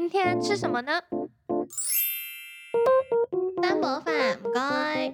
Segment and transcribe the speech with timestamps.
[0.00, 1.02] 今天吃什么呢？
[3.60, 5.12] 三宝饭，唔该。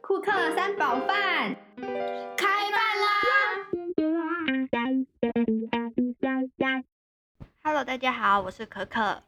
[0.00, 1.54] 库克三宝饭，
[2.38, 3.06] 开饭啦
[7.62, 9.22] ！Hello，大家好，我是可可，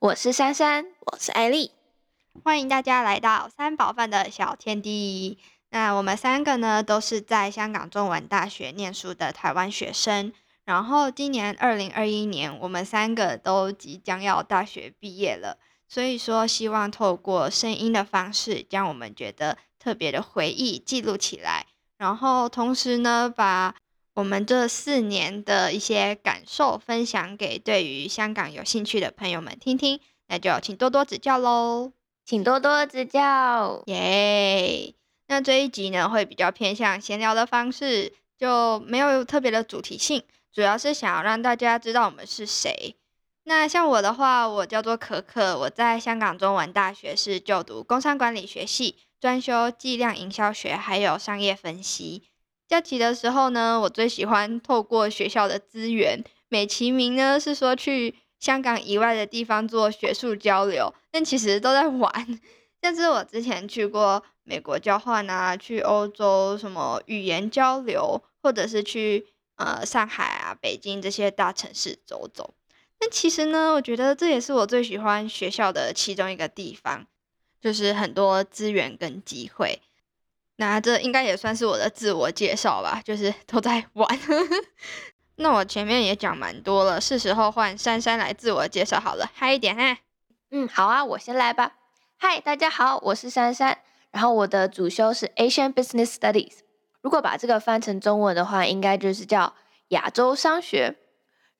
[0.00, 1.70] 我是珊珊，我是艾丽，
[2.42, 5.38] 欢迎大家来到三宝饭的小天地。
[5.68, 10.32] 那我们三个呢，都是在香港中文大学念书的台湾学生。
[10.64, 21.66] 然后今年二零二一年，我们三个都即将要大学毕业了，所以说希望透过声音的方式，将我们觉得特别的回忆记录起来，
[21.98, 23.74] 然后同时呢，把
[24.14, 30.00] 我们这四年的一些感受分享给对于香港有兴趣的朋友们听听。
[30.28, 31.92] 那就请多多指教喽，
[32.24, 34.94] 请多多指教，耶！
[35.26, 40.22] 那这一集呢，会比较偏向闲聊的方式，就没有特别的主题性。
[40.52, 42.96] 主要是想要让大家知道我们是谁。
[43.44, 52.24] 那像我的话，我叫做可可，我在香港中文大学是就读工商管理学系，专修计量营销学，还有商业分析。
[52.68, 62.40] 假期的时候呢，我最喜欢透过学校的资源，美其名呢是说去香港以外的地方做学术交流，但其实都在玩。
[62.82, 69.28] 像是我之前去过美国交换啊，去欧洲什么语言交流，或者是去。
[69.56, 72.54] 呃，上海北京这些大城市走走。
[72.98, 77.06] 但其实呢，我觉得这也是我最喜欢学校的其中一个地方，
[77.60, 79.80] 就是很多资源跟机会。
[80.56, 84.20] 那这应该也算是我的自我介绍吧，就是都在玩。
[85.36, 89.96] 那我前面也讲蛮多了，是时候换珊珊来自我介绍好了，嗨一点哈。
[90.50, 91.76] 嗯，好啊，我先来吧。
[92.18, 93.78] 嗨，大家好，我是珊珊，
[94.10, 96.58] 然后我的主修是 Asian Business Studies。
[97.00, 99.54] 如果把这个翻成中文的话，应该就是叫
[99.90, 100.96] 亚洲商学。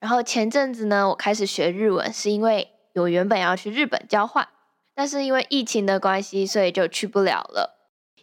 [0.00, 4.48] 然后前阵子呢，我开始学日文，是因为我原本要去日本交换，
[4.94, 7.76] 但是因为疫情的关系，所以就去不了了。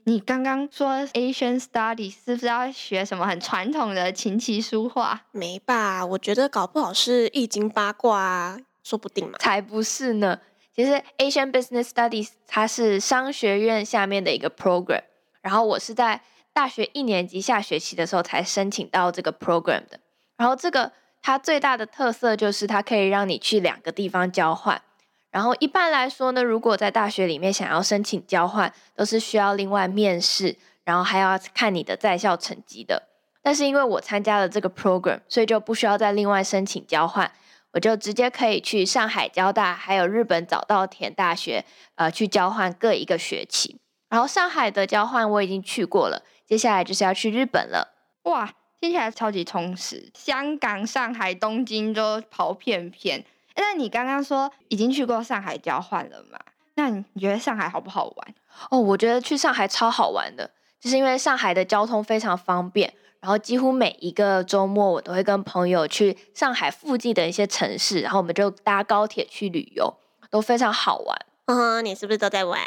[0.05, 5.25] 你刚刚说 Asian Studies 是不是要学什么很传统的琴棋书画？
[5.31, 6.03] 没吧？
[6.03, 9.37] 我觉得搞不好是易经八卦啊，说不定嘛。
[9.37, 10.39] 才不是呢！
[10.75, 15.03] 其实 Asian Business Studies 它是商学院下面的一个 program，
[15.41, 16.23] 然后我是在。
[16.57, 19.99] 大学一年级下学期的时候才申请到这个 program 的，
[20.37, 20.91] 然后这个
[21.21, 24.81] 它最大的特色就是它可以让你去两个地方交换，
[25.29, 33.03] 然后一般来说呢，如果在大学里面想要申请交换，都是需要另外面试，然后还要看你的在校成绩的。
[33.43, 37.31] 但是因为我参加了这个 program，所以就不需要再另外申请交换，
[37.73, 41.63] 我就直接可以去上海交大还有日本早稻田大学，
[41.93, 43.77] 呃，去交换各一个学期。
[44.09, 46.23] 然后上海的交换我已经去过了。
[46.47, 47.93] 接下来就是要去日本了，
[48.23, 48.49] 哇，
[48.79, 53.25] 听起来超级充实，香港、上海、东京都跑遍遍。
[53.57, 56.39] 那你刚刚说已经去过上海交换了嘛？
[56.75, 58.35] 那你觉得上海好不好玩？
[58.69, 60.49] 哦，我觉得去上海超好玩的，
[60.79, 69.93] 就是因为上海的交通非常方便，然后几乎每一个周末我都会跟朋友去上海附近的一些城市，然后我们就搭高铁去旅游，
[70.29, 71.17] 都非常好玩。
[71.47, 72.61] 嗯， 你是不是都在玩？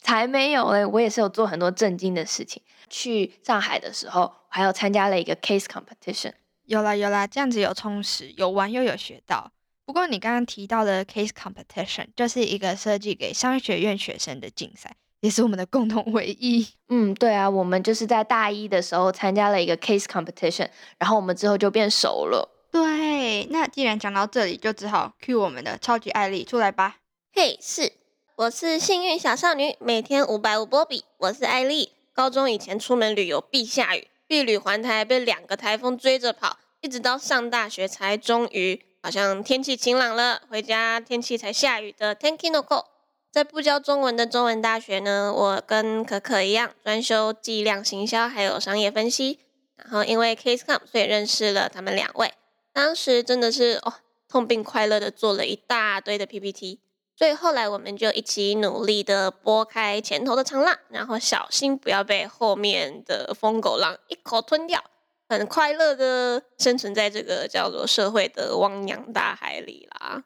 [0.00, 2.62] 才没有嘞，我也是有做很多震惊的事情。
[2.88, 6.32] 去上海的时候，我还有参加了一个 case competition。
[6.64, 9.52] 有啦有啦，这样子有充实，有玩又有学到。
[9.84, 16.66] 不过你刚刚提到的 case competition，就是一个设计给商学院学生的竞赛，也是我们的共同回忆。
[16.88, 20.68] 嗯，对啊，我们就是在大一的时候参加了一个 case competition，
[20.98, 22.48] 然后我们之后就变熟了。
[22.70, 26.98] 对，那既然讲到这里，就只好 cue 我们的超级艾丽出来吧。
[27.32, 27.99] 嘿，是。
[28.40, 31.04] 我是幸运小少女，每天五百五波比。
[31.18, 42.86] 我是艾丽，高中以前出门旅游必下雨，避旅环台被两个台风追着跑，一直到上大学才终于好像天气晴朗了，回家天气才下雨的 Tenki no Ko。
[43.30, 49.40] 在不教中文的中文大学呢，我跟可可一样专修计量行销还有商业分析，
[49.76, 52.32] 然后因为 CaseCom 所以认识了他们两位，
[52.72, 53.92] 当时真的是哦
[54.26, 56.80] 痛并快乐的做了一大堆的 PPT。
[57.20, 64.82] 所以后来我们就一起努力的拨开前头的长浪，然后小心不要被后面的疯狗浪一口吞掉，
[65.28, 70.24] 很快乐的生存在这个叫做社会的汪洋大海里啦。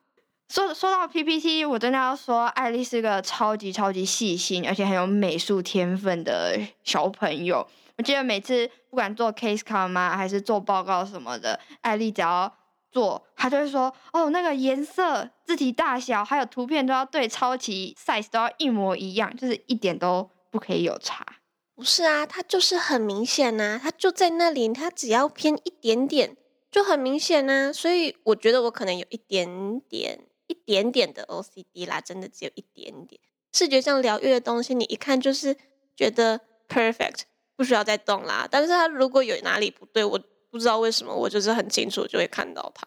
[0.48, 7.66] 说说到 PPT，我真的要说，艾丽是个超级超级细心，而且很有美术天分的小朋友。
[7.98, 12.54] 我记得每次不管做 case com 啊，还是做报告什么的，艾丽只要。
[12.94, 21.26] 做，他就会说，哦，那个颜色、字体大小，还有图片都要对超级，size 都要一模一样，就是一点都不可以有差。
[21.74, 26.36] 不是啊，它就是很明显呐，它就在那里，它只要偏一点点
[26.70, 27.72] 就很明显呐。
[27.72, 33.20] 所以我觉得我可能有一点点一点点的 OCD 啦，真的只有一点点。
[33.52, 35.56] 视觉上疗愈的东西，你一看就是
[35.96, 37.22] 觉得 perfect，
[37.56, 38.46] 不需要再动啦。
[38.48, 40.20] 但是它如果有哪里不对，我
[40.54, 42.86] 不知道为什么，我就是很清楚就会看到它，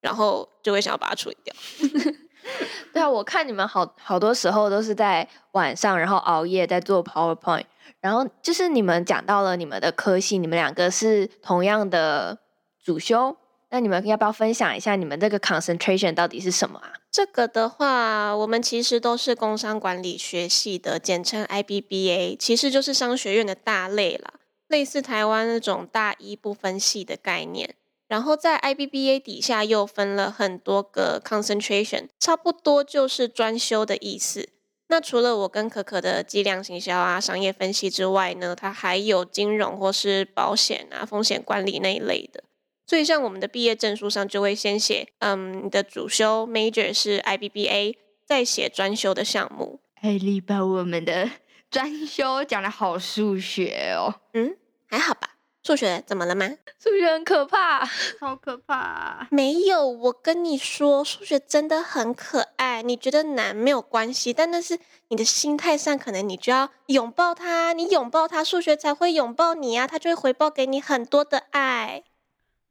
[0.00, 1.54] 然后就会想要把它处理掉。
[2.92, 7.66] 对啊，我看你们好好多时候都是在晚上，然后熬夜在做 PowerPoint，
[8.00, 12.36] 然后就是你们讲到了你们的科系，你们两个是同样的
[12.84, 13.36] 主修，
[13.70, 16.94] 那你们要不要分享一下你们这个 concentration 到底是什么啊？
[17.12, 24.34] 这个的话，我们其实都是工商管理学系的，简称 IBBA，其实就是商学院的大类啦，
[24.74, 27.76] 类似台湾那种大一不分系的概念。
[28.08, 34.48] 然后在 IBBA 底下又分了很多个 concentration，差不多就是专修的意思。
[34.88, 42.42] 那除了我跟可可的计量行销啊、商业分析之外呢，它还有金融或是保险啊、风险管理那一类的。
[42.84, 47.94] 所以，像我们的毕业证书上就会先写，嗯，你的主修 major 是 IBBA，
[48.26, 49.78] 再写专修的项目。
[50.02, 51.30] 艾丽把我们的
[51.70, 54.54] 专修讲的好数学哦，嗯，
[54.88, 55.30] 还好吧？
[55.62, 56.46] 数学怎么了吗？
[56.78, 57.84] 数学很可怕，
[58.20, 59.26] 好可怕。
[59.30, 62.82] 没有，我跟你说，数学真的很可爱。
[62.82, 64.78] 你觉得难没有关系，但那是
[65.08, 72.04] 你的心态上，可能你就要拥抱它，你拥抱它，数学才会拥抱你啊，它就会回报给你很多的爱。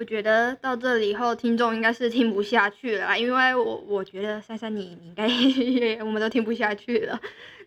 [0.04, 5.26] 我觉得到这里以后，听众应该是听不下去了，因为我我觉得珊珊你你应该
[6.04, 7.18] 我们都听不下去了。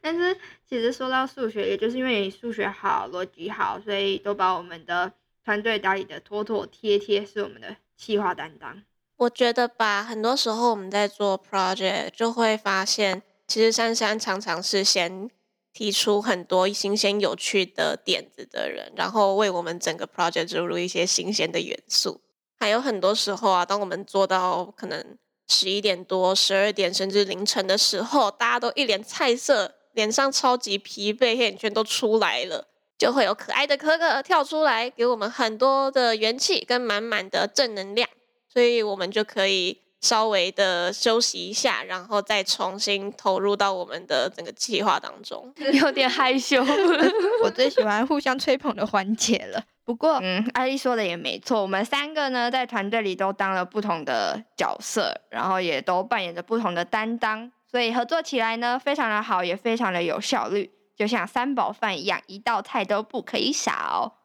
[0.02, 0.36] 但是
[0.68, 5.10] 其实说到数学，也就是因为你数学好、逻辑好，所以都把我们的
[5.46, 8.82] 团队打理的妥妥帖帖，是我们的企划担当。
[9.16, 15.30] 我觉得吧，很多时候我们在做 project 就会发现，其实珊珊常常是先
[15.72, 22.20] 提出很多新鲜有趣的点子的人，然后为我们整个 project 注入一些新鲜的元素。
[22.58, 25.18] 还有很多时候啊，当我们做到可能
[25.48, 32.66] 十一点多、十二点甚至凌晨的时候，大家都一脸菜色，脸上超级疲惫，黑眼圈都出来了，
[32.98, 38.08] 就会有可爱的可可跳出来，给我们很多的元气跟满满的正能量，
[38.52, 45.52] 所以我们就可以稍微的休息一下，然后再重新投入到我们的整个计划当中。
[45.80, 46.64] 有点害羞。
[47.44, 49.62] 我最喜欢互相吹捧的环节了。
[49.86, 64.16] 不过，嗯，艾丽说的也没错，我们三个呢在团队里都当了不同的角色，然后也都扮演着不同的担当，所以合作起来呢非常的好，也非常的有效率，就像三宝饭一样，一道菜都不可以少。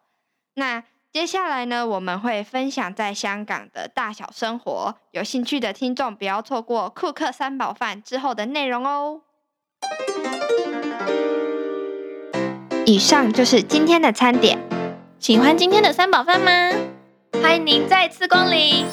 [0.55, 9.21] 那接下来呢，我们会分享在香港的大小生活，有兴趣的听众不要错过库克三宝饭之后的内容哦。
[12.87, 14.57] 以上就是今天的餐点。
[15.21, 16.51] 喜欢今天的三宝饭吗？
[17.43, 18.87] 欢迎您再次光临。